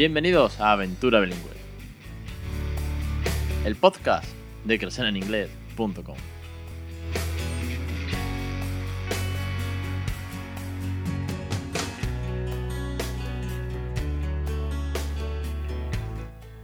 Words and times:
Bienvenidos 0.00 0.58
a 0.60 0.72
Aventura 0.72 1.20
Bilingüe, 1.20 1.50
el 3.66 3.76
podcast 3.76 4.24
de 4.64 4.78
crecereninglés.com. 4.78 6.16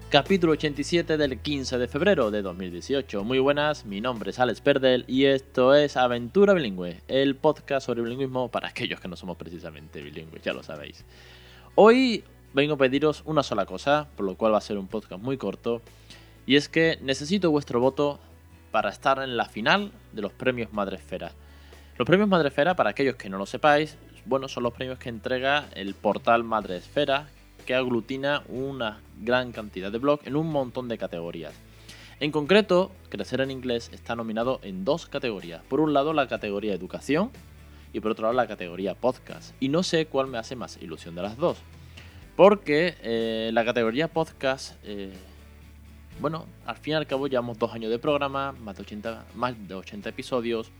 Capítulo 0.08 0.52
87 0.52 1.18
del 1.18 1.38
15 1.38 1.76
de 1.76 1.88
febrero 1.88 2.30
de 2.30 2.40
2018. 2.40 3.22
Muy 3.22 3.38
buenas, 3.38 3.84
mi 3.84 4.00
nombre 4.00 4.30
es 4.30 4.38
Alex 4.38 4.62
Perdel 4.62 5.04
y 5.06 5.26
esto 5.26 5.74
es 5.74 5.98
Aventura 5.98 6.54
Bilingüe, 6.54 7.02
el 7.06 7.36
podcast 7.36 7.84
sobre 7.84 8.00
bilingüismo 8.00 8.50
para 8.50 8.68
aquellos 8.68 8.98
que 8.98 9.08
no 9.08 9.16
somos 9.16 9.36
precisamente 9.36 10.00
bilingües, 10.00 10.42
ya 10.42 10.54
lo 10.54 10.62
sabéis. 10.62 11.04
Hoy 11.74 12.24
vengo 12.56 12.72
a 12.72 12.78
pediros 12.78 13.22
una 13.26 13.42
sola 13.42 13.66
cosa, 13.66 14.08
por 14.16 14.24
lo 14.24 14.34
cual 14.34 14.54
va 14.54 14.58
a 14.58 14.62
ser 14.62 14.78
un 14.78 14.88
podcast 14.88 15.22
muy 15.22 15.36
corto, 15.36 15.82
y 16.46 16.56
es 16.56 16.70
que 16.70 16.98
necesito 17.02 17.50
vuestro 17.50 17.80
voto 17.80 18.18
para 18.70 18.88
estar 18.88 19.22
en 19.22 19.36
la 19.36 19.44
final 19.44 19.92
de 20.14 20.22
los 20.22 20.32
premios 20.32 20.72
Madresfera. 20.72 21.32
Los 21.98 22.06
premios 22.06 22.30
Madresfera, 22.30 22.74
para 22.74 22.88
aquellos 22.88 23.16
que 23.16 23.28
no 23.28 23.36
lo 23.36 23.44
sepáis, 23.44 23.98
bueno, 24.24 24.48
son 24.48 24.62
los 24.62 24.72
premios 24.72 24.98
que 24.98 25.10
entrega 25.10 25.68
el 25.74 25.92
portal 25.92 26.44
Madresfera, 26.44 27.28
que 27.66 27.74
aglutina 27.74 28.42
una 28.48 29.00
gran 29.20 29.52
cantidad 29.52 29.92
de 29.92 29.98
blogs 29.98 30.26
en 30.26 30.34
un 30.34 30.50
montón 30.50 30.88
de 30.88 30.96
categorías. 30.96 31.52
En 32.20 32.32
concreto, 32.32 32.90
Crecer 33.10 33.42
en 33.42 33.50
Inglés 33.50 33.90
está 33.92 34.16
nominado 34.16 34.60
en 34.62 34.86
dos 34.86 35.04
categorías. 35.04 35.62
Por 35.68 35.80
un 35.80 35.92
lado, 35.92 36.14
la 36.14 36.26
categoría 36.26 36.72
Educación 36.72 37.32
y 37.92 38.00
por 38.00 38.12
otro 38.12 38.22
lado, 38.22 38.34
la 38.34 38.46
categoría 38.46 38.94
Podcast. 38.94 39.54
Y 39.60 39.68
no 39.68 39.82
sé 39.82 40.06
cuál 40.06 40.28
me 40.28 40.38
hace 40.38 40.56
más 40.56 40.78
ilusión 40.80 41.14
de 41.14 41.22
las 41.22 41.36
dos. 41.36 41.58
Porque 42.36 42.94
eh, 43.02 43.50
la 43.54 43.64
categoría 43.64 44.08
Podcast, 44.08 44.74
eh, 44.84 45.10
bueno, 46.20 46.44
al 46.66 46.76
fin 46.76 46.92
y 46.92 46.96
al 46.96 47.06
cabo 47.06 47.28
llevamos 47.28 47.58
dos 47.58 47.72
años 47.72 47.90
de 47.90 47.98
programa, 47.98 48.52
más 48.52 48.76
de 48.76 48.82
80, 48.82 49.24
más 49.34 49.54
de 49.66 49.74
80 49.74 50.10
episodios. 50.10 50.70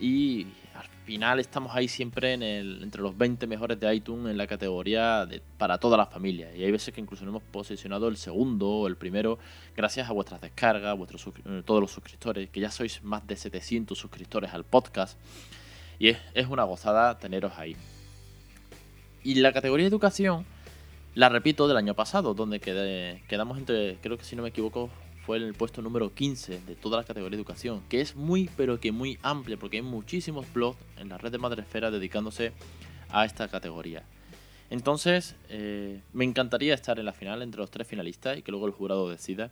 Y 0.00 0.46
al 0.74 0.86
final 1.04 1.40
estamos 1.40 1.74
ahí 1.76 1.88
siempre 1.88 2.32
en 2.32 2.42
el, 2.42 2.82
entre 2.82 3.02
los 3.02 3.16
20 3.18 3.46
mejores 3.46 3.78
de 3.78 3.94
iTunes 3.94 4.30
en 4.30 4.38
la 4.38 4.46
categoría 4.46 5.28
para 5.58 5.76
toda 5.76 5.98
la 5.98 6.06
familia. 6.06 6.54
Y 6.56 6.64
hay 6.64 6.70
veces 6.70 6.94
que 6.94 7.02
incluso 7.02 7.24
hemos 7.24 7.42
posicionado 7.42 8.08
el 8.08 8.16
segundo 8.16 8.68
o 8.68 8.86
el 8.86 8.96
primero 8.96 9.38
gracias 9.76 10.08
a 10.08 10.12
vuestras 10.14 10.40
descargas, 10.40 10.96
vuestros, 10.96 11.26
eh, 11.44 11.62
todos 11.66 11.82
los 11.82 11.90
suscriptores, 11.90 12.48
que 12.48 12.60
ya 12.60 12.70
sois 12.70 13.02
más 13.02 13.26
de 13.26 13.36
700 13.36 13.98
suscriptores 13.98 14.54
al 14.54 14.64
podcast. 14.64 15.18
Y 15.98 16.08
es 16.08 16.46
una 16.48 16.64
gozada 16.64 17.18
teneros 17.18 17.52
ahí. 17.58 17.76
Y 19.26 19.34
la 19.34 19.52
categoría 19.52 19.88
educación, 19.88 20.46
la 21.16 21.28
repito 21.28 21.66
del 21.66 21.76
año 21.76 21.94
pasado, 21.94 22.32
donde 22.32 22.60
quedé, 22.60 23.24
quedamos 23.26 23.58
entre, 23.58 23.96
creo 24.00 24.16
que 24.16 24.22
si 24.22 24.36
no 24.36 24.44
me 24.44 24.50
equivoco, 24.50 24.88
fue 25.24 25.38
en 25.38 25.42
el 25.42 25.54
puesto 25.54 25.82
número 25.82 26.14
15 26.14 26.60
de 26.60 26.76
toda 26.76 26.98
la 26.98 27.02
categoría 27.02 27.30
de 27.30 27.42
educación, 27.42 27.82
que 27.88 28.00
es 28.00 28.14
muy 28.14 28.48
pero 28.56 28.78
que 28.78 28.92
muy 28.92 29.18
amplia, 29.22 29.56
porque 29.56 29.78
hay 29.78 29.82
muchísimos 29.82 30.46
blogs 30.54 30.78
en 30.96 31.08
la 31.08 31.18
red 31.18 31.32
de 31.32 31.38
Madresfera 31.38 31.90
dedicándose 31.90 32.52
a 33.10 33.24
esta 33.24 33.48
categoría. 33.48 34.04
Entonces, 34.70 35.34
eh, 35.48 36.02
me 36.12 36.24
encantaría 36.24 36.72
estar 36.72 37.00
en 37.00 37.06
la 37.06 37.12
final 37.12 37.42
entre 37.42 37.60
los 37.60 37.72
tres 37.72 37.88
finalistas 37.88 38.38
y 38.38 38.42
que 38.42 38.52
luego 38.52 38.68
el 38.68 38.72
jurado 38.72 39.10
decida. 39.10 39.50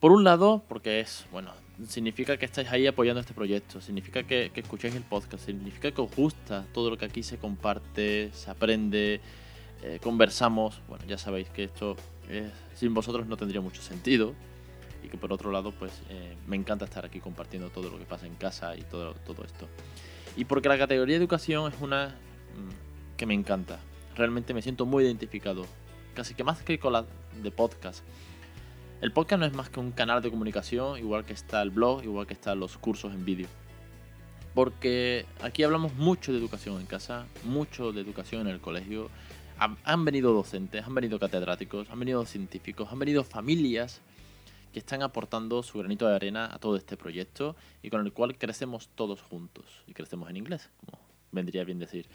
Por 0.00 0.12
un 0.12 0.24
lado, 0.24 0.62
porque 0.68 1.00
es, 1.00 1.26
bueno, 1.32 1.52
significa 1.88 2.36
que 2.36 2.44
estáis 2.44 2.70
ahí 2.70 2.86
apoyando 2.86 3.20
este 3.20 3.34
proyecto, 3.34 3.80
significa 3.80 4.22
que, 4.22 4.50
que 4.54 4.60
escucháis 4.60 4.94
el 4.94 5.02
podcast, 5.02 5.44
significa 5.44 5.90
que 5.90 6.00
os 6.00 6.14
gusta 6.14 6.66
todo 6.72 6.90
lo 6.90 6.96
que 6.96 7.04
aquí 7.04 7.22
se 7.22 7.38
comparte, 7.38 8.30
se 8.32 8.50
aprende, 8.50 9.20
eh, 9.82 9.98
conversamos. 10.02 10.80
Bueno, 10.88 11.04
ya 11.06 11.18
sabéis 11.18 11.48
que 11.50 11.64
esto 11.64 11.96
eh, 12.28 12.50
sin 12.74 12.94
vosotros 12.94 13.26
no 13.26 13.36
tendría 13.36 13.60
mucho 13.60 13.82
sentido. 13.82 14.34
Y 15.02 15.08
que 15.08 15.16
por 15.16 15.32
otro 15.32 15.52
lado, 15.52 15.72
pues 15.72 15.92
eh, 16.10 16.36
me 16.48 16.56
encanta 16.56 16.84
estar 16.84 17.04
aquí 17.04 17.20
compartiendo 17.20 17.70
todo 17.70 17.88
lo 17.88 17.98
que 17.98 18.04
pasa 18.04 18.26
en 18.26 18.34
casa 18.34 18.76
y 18.76 18.82
todo, 18.82 19.14
todo 19.26 19.44
esto. 19.44 19.68
Y 20.36 20.44
porque 20.44 20.68
la 20.68 20.76
categoría 20.76 21.14
de 21.14 21.20
educación 21.20 21.72
es 21.72 21.80
una 21.80 22.08
mm, 22.08 23.16
que 23.16 23.26
me 23.26 23.34
encanta. 23.34 23.78
Realmente 24.16 24.54
me 24.54 24.62
siento 24.62 24.86
muy 24.86 25.04
identificado. 25.04 25.66
Casi 26.14 26.34
que 26.34 26.42
más 26.42 26.62
que 26.62 26.80
con 26.80 26.92
la 26.92 27.04
de 27.40 27.50
podcast. 27.52 28.04
El 29.00 29.12
podcast 29.12 29.38
no 29.38 29.46
es 29.46 29.54
más 29.54 29.70
que 29.70 29.78
un 29.78 29.92
canal 29.92 30.22
de 30.22 30.30
comunicación, 30.30 30.98
igual 30.98 31.24
que 31.24 31.32
está 31.32 31.62
el 31.62 31.70
blog, 31.70 32.02
igual 32.02 32.26
que 32.26 32.34
están 32.34 32.58
los 32.58 32.76
cursos 32.78 33.14
en 33.14 33.24
vídeo. 33.24 33.46
Porque 34.54 35.24
aquí 35.40 35.62
hablamos 35.62 35.94
mucho 35.94 36.32
de 36.32 36.38
educación 36.38 36.80
en 36.80 36.86
casa, 36.86 37.26
mucho 37.44 37.92
de 37.92 38.00
educación 38.00 38.48
en 38.48 38.54
el 38.54 38.60
colegio, 38.60 39.08
han 39.58 40.04
venido 40.04 40.32
docentes, 40.32 40.84
han 40.84 40.94
venido 40.94 41.20
catedráticos, 41.20 41.88
han 41.90 41.98
venido 42.00 42.24
científicos, 42.26 42.88
han 42.90 42.98
venido 42.98 43.22
familias 43.22 44.00
que 44.72 44.80
están 44.80 45.02
aportando 45.02 45.62
su 45.62 45.78
granito 45.78 46.08
de 46.08 46.16
arena 46.16 46.48
a 46.52 46.58
todo 46.58 46.76
este 46.76 46.96
proyecto 46.96 47.54
y 47.82 47.90
con 47.90 48.04
el 48.04 48.12
cual 48.12 48.36
crecemos 48.36 48.88
todos 48.96 49.22
juntos. 49.22 49.64
Y 49.86 49.94
crecemos 49.94 50.28
en 50.28 50.38
inglés, 50.38 50.70
como 50.84 50.98
vendría 51.30 51.62
bien 51.62 51.78
decir. 51.78 52.06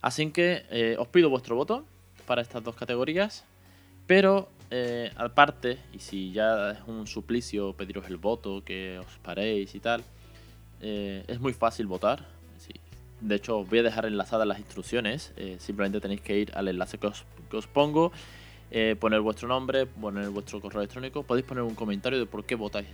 Así 0.00 0.30
que 0.32 0.66
eh, 0.70 0.96
os 0.98 1.06
pido 1.08 1.30
vuestro 1.30 1.54
voto 1.54 1.84
para 2.26 2.42
estas 2.42 2.62
dos 2.62 2.74
categorías, 2.74 3.44
pero 4.08 4.48
eh, 4.70 5.12
aparte, 5.16 5.78
y 5.92 5.98
si 5.98 6.32
ya 6.32 6.72
es 6.72 6.78
un 6.86 7.06
suplicio 7.06 7.74
pediros 7.74 8.06
el 8.08 8.16
voto, 8.16 8.64
que 8.64 8.98
os 8.98 9.18
paréis 9.22 9.74
y 9.74 9.80
tal, 9.80 10.02
eh, 10.80 11.24
es 11.28 11.38
muy 11.38 11.52
fácil 11.52 11.86
votar 11.86 12.26
de 13.20 13.34
hecho, 13.34 13.58
os 13.58 13.68
voy 13.68 13.80
a 13.80 13.82
dejar 13.82 14.06
enlazadas 14.06 14.46
las 14.46 14.60
instrucciones. 14.60 15.32
Eh, 15.36 15.56
simplemente 15.58 16.00
tenéis 16.00 16.20
que 16.20 16.38
ir 16.38 16.52
al 16.54 16.68
enlace 16.68 16.98
que 16.98 17.08
os, 17.08 17.66
pongo, 17.66 18.12
poner 19.00 19.20
vuestro 19.20 19.48
nombre, 19.48 19.86
poner 19.86 20.28
vuestro 20.28 20.60
correo 20.60 20.82
electrónico. 20.82 21.24
Podéis 21.24 21.44
poner 21.44 21.64
un 21.64 21.74
comentario 21.74 22.20
de 22.20 22.26
por 22.26 22.44
qué 22.44 22.54
votáis 22.54 22.86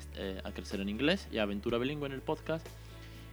a 0.43 0.51
crecer 0.53 0.81
en 0.81 0.89
inglés 0.89 1.29
y 1.31 1.37
aventura 1.37 1.77
bilingüe 1.77 2.07
en 2.07 2.13
el 2.13 2.23
podcast. 2.23 2.67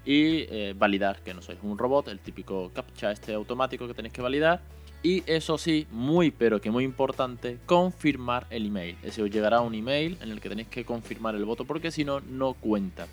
Y 0.03 0.73
validar 0.73 1.21
que 1.23 1.33
no 1.33 1.41
sois 1.41 1.59
un 1.61 1.77
robot, 1.77 2.09
el 2.09 2.19
típico 2.19 2.71
captcha 2.73 3.13
este 3.13 3.33
automático 3.35 3.87
que 3.87 3.93
tenéis 3.93 4.13
que 4.13 4.21
validar. 4.21 4.59
Y 5.03 5.23
eso 5.25 5.57
sí, 5.57 5.87
muy 5.91 6.29
pero 6.29 6.61
que 6.61 6.69
muy 6.69 6.83
importante, 6.83 7.57
confirmar 7.65 8.45
el 8.51 8.67
email. 8.67 8.97
Ese 9.01 9.23
os 9.23 9.31
llegará 9.31 9.61
un 9.61 9.73
email 9.73 10.17
en 10.21 10.29
el 10.29 10.39
que 10.39 10.49
tenéis 10.49 10.67
que 10.67 10.85
confirmar 10.85 11.35
el 11.35 11.45
voto 11.45 11.65
porque 11.65 11.91
si 11.91 12.05
no, 12.05 12.19
no 12.19 12.53
cuenta. 12.53 13.07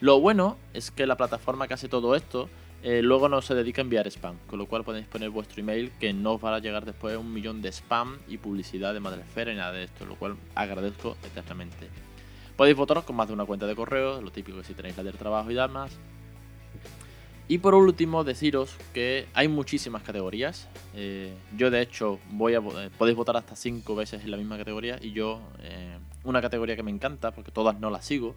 Lo 0.00 0.18
bueno 0.18 0.56
es 0.74 0.90
que 0.90 1.06
la 1.06 1.16
plataforma 1.16 1.68
que 1.68 1.74
hace 1.74 1.88
todo 1.88 2.16
esto 2.16 2.48
eh, 2.82 3.02
luego 3.02 3.28
no 3.28 3.42
se 3.42 3.54
dedica 3.54 3.82
a 3.82 3.84
enviar 3.84 4.06
spam, 4.06 4.38
con 4.46 4.58
lo 4.58 4.66
cual 4.66 4.82
podéis 4.82 5.06
poner 5.06 5.28
vuestro 5.28 5.60
email 5.60 5.92
que 6.00 6.14
no 6.14 6.32
os 6.32 6.44
va 6.44 6.56
a 6.56 6.58
llegar 6.58 6.86
después 6.86 7.16
un 7.16 7.32
millón 7.32 7.60
de 7.60 7.68
spam 7.70 8.18
y 8.26 8.38
publicidad 8.38 8.94
de 8.94 9.00
Madresfera 9.00 9.52
y 9.52 9.56
nada 9.56 9.72
de 9.72 9.84
esto, 9.84 10.06
lo 10.06 10.16
cual 10.16 10.36
agradezco 10.54 11.16
eternamente. 11.24 11.88
Podéis 12.56 12.76
votaros 12.76 13.04
con 13.04 13.16
más 13.16 13.28
de 13.28 13.34
una 13.34 13.44
cuenta 13.44 13.66
de 13.66 13.76
correo, 13.76 14.20
lo 14.20 14.32
típico 14.32 14.58
que 14.58 14.64
si 14.64 14.74
tenéis 14.74 14.96
la 14.96 15.02
del 15.02 15.14
trabajo 15.14 15.50
y 15.50 15.54
demás. 15.54 15.98
Y 17.50 17.58
por 17.58 17.74
último, 17.74 18.22
deciros 18.22 18.76
que 18.94 19.26
hay 19.34 19.48
muchísimas 19.48 20.04
categorías. 20.04 20.68
Eh, 20.94 21.34
yo, 21.56 21.68
de 21.72 21.82
hecho, 21.82 22.20
voy 22.30 22.54
a 22.54 22.58
eh, 22.58 22.90
podéis 22.96 23.16
votar 23.16 23.36
hasta 23.36 23.56
5 23.56 23.96
veces 23.96 24.22
en 24.22 24.30
la 24.30 24.36
misma 24.36 24.56
categoría. 24.56 25.00
Y 25.02 25.10
yo, 25.10 25.40
una 26.22 26.40
categoría 26.40 26.76
que 26.76 26.84
me 26.84 26.92
encanta, 26.92 27.32
porque 27.32 27.50
todas 27.50 27.80
no 27.80 27.90
las 27.90 28.04
sigo, 28.04 28.36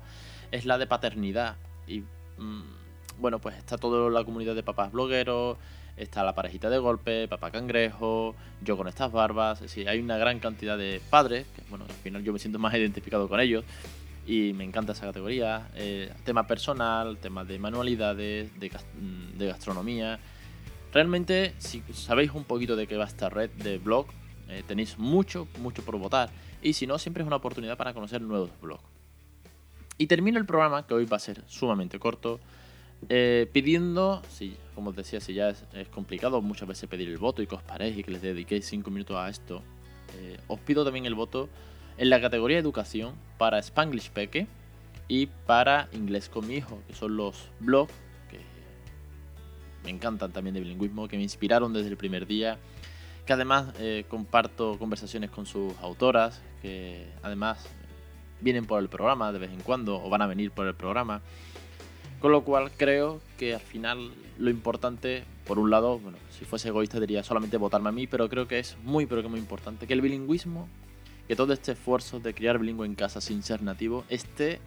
es 0.50 0.66
la 0.66 0.79
de 0.79 0.88
paternidad. 0.88 1.57
Y 1.85 2.00
mm, 2.40 2.63
bueno, 3.19 3.38
pues 3.38 3.56
está 3.56 3.78
toda 3.78 4.09
la 4.09 4.24
comunidad 4.24 4.56
de 4.56 4.63
papás 4.63 4.91
blogueros, 4.91 5.59
está 5.95 6.24
la 6.24 6.34
parejita 6.34 6.72
de 6.72 6.80
golpe, 6.80 7.28
papá 7.28 7.51
cangrejo, 7.51 8.34
yo 8.63 8.78
con 8.78 8.88
estas 8.88 9.12
barbas, 9.12 9.59
es 9.62 9.69
decir, 9.69 9.88
hay 9.90 10.00
una 10.00 10.18
gran 10.18 10.40
cantidad 10.40 10.75
de 10.75 11.00
padres, 11.12 11.45
que 11.56 11.62
bueno, 11.69 11.86
al 11.88 11.95
final 11.98 12.24
yo 12.24 12.33
me 12.33 12.39
siento 12.39 12.57
más 12.57 12.74
identificado 12.74 13.30
con 13.30 13.39
ellos 13.39 13.63
y 14.25 14.54
me 14.54 14.64
encanta 14.64 14.94
esa 14.94 15.06
categoría. 15.06 15.70
Eh, 15.75 16.14
tema 16.24 16.48
personal, 16.48 17.18
tema 17.18 17.44
de 17.44 17.60
manualidades, 17.60 18.58
de, 18.60 18.70
mm, 18.70 19.38
de, 19.38 19.48
gastronomía. 19.48 20.20
Realmente, 20.94 21.54
si 21.58 21.81
sabéis 21.94 22.31
un 22.31 22.44
poquito 22.44 22.75
de 22.75 22.88
qué 22.88 22.98
va 22.98 23.06
esta 23.06 23.30
red 23.30 23.50
de 23.52 23.78
blog, 23.78 24.08
eh, 24.50 24.64
tenéis 24.68 24.98
mucho, 24.98 25.48
mucho 25.60 25.84
por 25.84 25.98
votar. 25.98 26.30
Y 26.62 26.74
si 26.74 26.88
no, 26.88 26.98
siempre 26.98 27.24
es 27.24 27.28
una 27.28 27.38
oportunidad 27.38 27.78
para 27.78 27.94
conocer 27.94 28.22
nuevos 28.22 28.52
blogs. 28.62 28.84
Y 29.98 30.08
termino 30.08 30.40
el 30.40 30.46
programa, 30.46 30.88
que 30.88 30.94
hoy 30.94 31.06
va 31.06 31.18
a 31.18 31.19
ser 31.19 31.44
sumamente 31.48 32.00
corto, 32.00 32.40
eh, 33.10 33.50
pidiendo, 33.52 34.22
si, 34.30 34.56
como 34.76 34.92
os 34.92 34.96
decía, 34.96 35.19
si 35.19 35.34
ya 35.34 35.50
es, 35.50 35.88
complicado 35.90 36.42
muchas 36.42 36.68
veces 36.68 36.90
pedir 36.90 37.10
el 37.10 37.18
voto 37.18 37.42
y 37.42 37.48
que 37.48 37.56
os 37.56 37.64
paréis 37.64 37.98
y 37.98 38.04
que 38.04 38.12
les 38.12 38.22
dediquéis 38.22 38.66
5 38.66 38.90
minutos 38.90 39.18
a 39.18 39.30
esto, 39.30 39.62
eh, 40.18 40.38
os 40.48 40.60
pido 40.60 40.84
también 40.84 41.06
el 41.06 41.16
voto 41.16 41.50
en 41.98 42.10
la 42.10 42.22
categoría 42.22 42.57
educación 42.57 43.16
para 43.38 43.60
Spanglish 43.60 44.10
Peque 44.12 44.48
y 45.07 45.28
para 45.28 45.90
Inglés 45.94 46.30
con 46.30 46.48
mi 46.48 46.56
hijo, 46.56 46.80
que 46.88 46.95
son 46.95 47.18
los 47.18 47.50
blogs 47.60 47.94
que 48.30 48.40
me 49.84 49.90
encantan 49.90 50.31
también 50.31 50.54
de 50.54 50.62
bilingüismo, 50.62 51.07
que 51.07 51.18
me 51.18 51.24
inspiraron 51.24 51.74
desde 51.74 51.90
el 51.90 51.98
primer 51.98 52.25
día, 52.25 52.57
que 53.25 53.34
además 53.34 53.74
eh, 53.80 54.06
comparto 54.07 54.78
conversaciones 54.80 55.30
con 55.30 55.45
sus 55.45 55.74
autoras, 55.81 56.42
que 56.62 57.07
además 57.22 57.66
vienen 58.42 58.66
por 58.66 58.81
el 58.81 58.90
programa 58.90 59.31
de 59.31 59.40
vez 59.40 59.51
en 59.51 59.62
cuando 59.62 60.04
o 60.04 60.10
van 60.10 60.22
a 60.22 60.28
venir 60.28 60.51
por 60.51 60.68
el 60.68 60.75
programa. 60.75 61.22
Con 62.19 62.31
lo 62.31 62.44
cual 62.44 62.72
creo 62.72 63.22
que 63.38 63.54
al 63.54 63.62
final 63.62 64.13
lo 64.38 64.50
importante, 64.50 65.25
por 65.45 65.60
un 65.60 65.69
lado, 65.69 66.00
bueno, 66.00 66.18
si 66.31 66.45
fuese 66.45 66.69
egoísta 66.69 67.00
diría 67.00 67.24
solamente 67.24 67.57
votarme 67.57 67.90
a 67.90 67.92
mí, 67.92 68.07
pero 68.07 68.30
creo 68.30 68.48
que 68.48 68.60
es 68.60 68.78
muy, 68.84 69.06
pero 69.06 69.22
que 69.22 69.28
muy 69.28 69.40
importante 69.40 69.88
que 69.88 69.94
el 69.94 70.01
bilingüismo, 70.01 70.68
que 71.28 71.36
todo 71.36 71.54
este 71.54 71.74
esfuerzo 71.74 72.20
de 72.20 72.34
criar 72.34 72.60
bilingüe 72.60 72.86
en 72.86 72.96
casa 72.96 73.22
sin 73.22 73.44
ser 73.44 73.62
nativo, 73.62 74.04
esté 74.10 74.60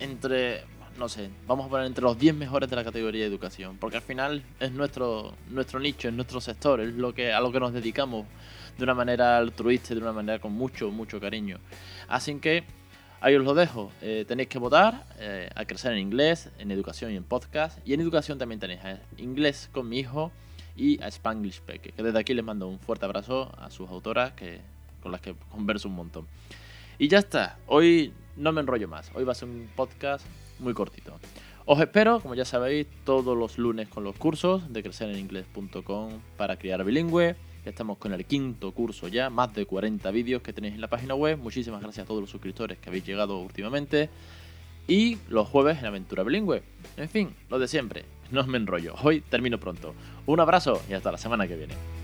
entre, 0.00 0.64
no 0.98 1.08
sé, 1.08 1.30
vamos 1.46 1.66
a 1.66 1.68
poner 1.68 1.86
entre 1.86 2.02
los 2.02 2.18
10 2.18 2.34
mejores 2.34 2.68
de 2.68 2.76
la 2.76 2.84
categoría 2.84 3.22
de 3.22 3.28
educación, 3.28 3.76
porque 3.78 3.96
al 3.96 4.02
final 4.02 4.42
es 4.58 4.72
nuestro, 4.72 5.34
nuestro 5.50 5.78
nicho, 5.78 6.08
es 6.08 6.14
nuestro 6.14 6.40
sector, 6.40 6.80
es 6.80 6.94
lo 6.94 7.14
que, 7.14 7.32
a 7.32 7.40
lo 7.40 7.52
que 7.52 7.60
nos 7.60 7.72
dedicamos 7.72 8.26
de 8.76 8.84
una 8.84 8.94
manera 8.94 9.38
altruista, 9.38 9.94
de 9.94 10.00
una 10.00 10.12
manera 10.12 10.38
con 10.38 10.52
mucho, 10.52 10.90
mucho 10.90 11.20
cariño. 11.20 11.58
Así 12.08 12.34
que 12.36 12.64
ahí 13.20 13.34
os 13.36 13.44
lo 13.44 13.54
dejo. 13.54 13.92
Eh, 14.00 14.24
tenéis 14.26 14.48
que 14.48 14.58
votar 14.58 15.06
eh, 15.18 15.48
a 15.54 15.64
crecer 15.64 15.92
en 15.92 15.98
inglés, 15.98 16.50
en 16.58 16.70
educación 16.70 17.12
y 17.12 17.16
en 17.16 17.24
podcast. 17.24 17.78
Y 17.86 17.94
en 17.94 18.00
educación 18.00 18.38
también 18.38 18.60
tenéis 18.60 18.80
a 18.84 18.98
inglés 19.18 19.68
con 19.72 19.88
mi 19.88 19.98
hijo 19.98 20.32
y 20.76 21.02
a 21.02 21.08
Spanglish 21.08 21.60
Peque, 21.60 21.92
que 21.92 22.02
desde 22.02 22.18
aquí 22.18 22.34
les 22.34 22.44
mando 22.44 22.66
un 22.66 22.78
fuerte 22.78 23.04
abrazo 23.04 23.52
a 23.58 23.70
sus 23.70 23.88
autoras 23.90 24.32
que, 24.32 24.60
con 25.02 25.12
las 25.12 25.20
que 25.20 25.34
converso 25.50 25.88
un 25.88 25.96
montón. 25.96 26.26
Y 26.98 27.08
ya 27.08 27.18
está, 27.18 27.58
hoy 27.66 28.12
no 28.36 28.52
me 28.52 28.60
enrollo 28.60 28.88
más, 28.88 29.10
hoy 29.14 29.24
va 29.24 29.32
a 29.32 29.34
ser 29.34 29.48
un 29.48 29.68
podcast 29.74 30.24
muy 30.58 30.72
cortito. 30.72 31.18
Os 31.64 31.80
espero, 31.80 32.20
como 32.20 32.34
ya 32.34 32.44
sabéis, 32.44 32.88
todos 33.04 33.36
los 33.36 33.56
lunes 33.56 33.88
con 33.88 34.02
los 34.02 34.16
cursos 34.16 34.72
de 34.72 34.82
crecereninglés.com 34.82 36.10
para 36.36 36.56
criar 36.56 36.82
bilingüe. 36.84 37.36
Ya 37.64 37.70
estamos 37.70 37.98
con 37.98 38.12
el 38.12 38.24
quinto 38.24 38.72
curso 38.72 39.06
ya, 39.06 39.30
más 39.30 39.54
de 39.54 39.66
40 39.66 40.10
vídeos 40.10 40.42
que 40.42 40.52
tenéis 40.52 40.74
en 40.74 40.80
la 40.80 40.88
página 40.88 41.14
web. 41.14 41.38
Muchísimas 41.38 41.80
gracias 41.80 42.04
a 42.04 42.08
todos 42.08 42.20
los 42.20 42.30
suscriptores 42.30 42.78
que 42.78 42.88
habéis 42.88 43.04
llegado 43.04 43.38
últimamente. 43.38 44.10
Y 44.88 45.18
los 45.28 45.46
jueves 45.46 45.78
en 45.78 45.86
Aventura 45.86 46.24
Bilingüe. 46.24 46.64
En 46.96 47.08
fin, 47.08 47.32
lo 47.48 47.60
de 47.60 47.68
siempre, 47.68 48.04
no 48.32 48.44
me 48.44 48.58
enrollo. 48.58 48.94
Hoy 49.04 49.20
termino 49.20 49.58
pronto. 49.58 49.94
Un 50.26 50.40
abrazo 50.40 50.82
y 50.90 50.94
hasta 50.94 51.12
la 51.12 51.18
semana 51.18 51.46
que 51.46 51.54
viene. 51.54 52.01